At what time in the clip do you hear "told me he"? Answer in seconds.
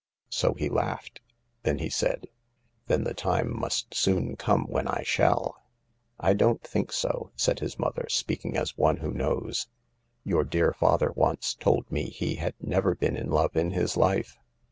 11.53-12.37